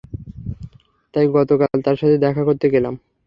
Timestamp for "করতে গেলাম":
2.45-2.93